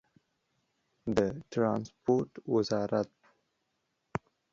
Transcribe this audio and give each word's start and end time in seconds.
د 1.15 1.17
ټرانسپورټ 1.51 2.29
وزارت 2.53 3.09